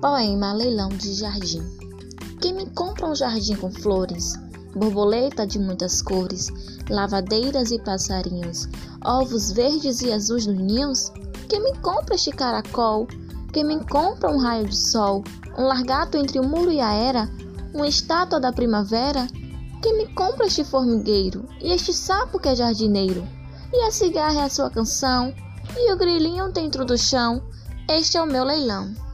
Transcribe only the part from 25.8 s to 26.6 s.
o grilinho